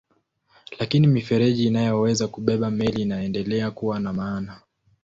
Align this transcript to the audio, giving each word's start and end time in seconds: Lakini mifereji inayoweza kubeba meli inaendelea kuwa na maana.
Lakini 0.79 1.07
mifereji 1.07 1.63
inayoweza 1.65 2.27
kubeba 2.27 2.71
meli 2.71 3.01
inaendelea 3.01 3.71
kuwa 3.71 3.99
na 3.99 4.13
maana. 4.13 4.61